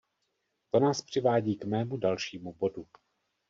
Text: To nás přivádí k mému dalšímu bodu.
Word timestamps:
To 0.71 0.79
nás 0.79 1.01
přivádí 1.01 1.55
k 1.57 1.65
mému 1.65 1.97
dalšímu 1.97 2.53
bodu. 2.53 2.87